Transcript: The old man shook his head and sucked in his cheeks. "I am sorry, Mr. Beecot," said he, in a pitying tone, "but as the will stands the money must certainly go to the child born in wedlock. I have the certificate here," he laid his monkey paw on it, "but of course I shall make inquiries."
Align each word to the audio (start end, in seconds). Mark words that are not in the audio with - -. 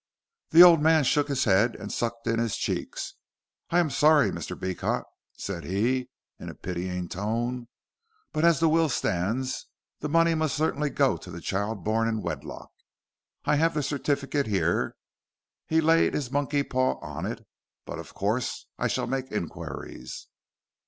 The 0.49 0.63
old 0.63 0.81
man 0.81 1.03
shook 1.03 1.27
his 1.27 1.43
head 1.43 1.75
and 1.75 1.91
sucked 1.93 2.25
in 2.25 2.39
his 2.39 2.57
cheeks. 2.57 3.13
"I 3.69 3.77
am 3.77 3.91
sorry, 3.91 4.31
Mr. 4.31 4.59
Beecot," 4.59 5.03
said 5.37 5.63
he, 5.63 6.09
in 6.39 6.49
a 6.49 6.55
pitying 6.55 7.07
tone, 7.07 7.67
"but 8.33 8.43
as 8.43 8.59
the 8.59 8.67
will 8.67 8.89
stands 8.89 9.67
the 9.99 10.09
money 10.09 10.33
must 10.33 10.55
certainly 10.57 10.89
go 10.89 11.17
to 11.17 11.29
the 11.29 11.39
child 11.39 11.83
born 11.83 12.07
in 12.07 12.23
wedlock. 12.23 12.71
I 13.45 13.57
have 13.57 13.75
the 13.75 13.83
certificate 13.83 14.47
here," 14.47 14.95
he 15.67 15.81
laid 15.81 16.15
his 16.15 16.31
monkey 16.31 16.63
paw 16.63 16.95
on 17.01 17.27
it, 17.27 17.45
"but 17.85 17.99
of 17.99 18.15
course 18.15 18.65
I 18.79 18.87
shall 18.87 19.05
make 19.05 19.31
inquiries." 19.31 20.29